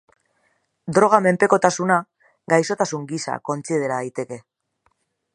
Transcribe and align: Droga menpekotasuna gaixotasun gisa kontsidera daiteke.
Droga 0.97 1.17
menpekotasuna 1.25 1.97
gaixotasun 2.53 3.05
gisa 3.11 3.35
kontsidera 3.51 3.99
daiteke. 4.01 4.39